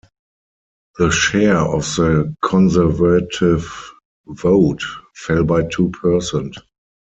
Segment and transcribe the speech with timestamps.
[0.97, 3.91] The share of the Conservative
[4.25, 4.81] vote
[5.13, 6.57] fell by two percent.